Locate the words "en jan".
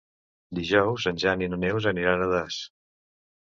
1.11-1.45